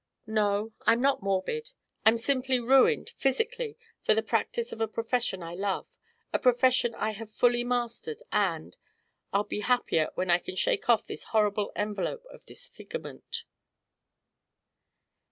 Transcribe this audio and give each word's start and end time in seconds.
No, 0.25 0.73
I'm 0.87 0.99
not 0.99 1.21
morbid. 1.21 1.73
I'm 2.07 2.17
simply 2.17 2.59
ruined, 2.59 3.11
physically, 3.11 3.77
for 4.01 4.15
the 4.15 4.23
practice 4.23 4.71
of 4.71 4.81
a 4.81 4.87
profession 4.87 5.43
I 5.43 5.53
love, 5.53 5.95
a 6.33 6.39
profession 6.39 6.95
I 6.95 7.11
have 7.11 7.29
fully 7.29 7.63
mastered, 7.63 8.23
and 8.31 8.75
I'll 9.31 9.43
be 9.43 9.59
happier 9.59 10.09
when 10.15 10.31
I 10.31 10.39
can 10.39 10.55
shake 10.55 10.89
off 10.89 11.05
this 11.05 11.25
horrible 11.25 11.71
envelope 11.75 12.25
of 12.31 12.47
disfigurement." 12.47 13.45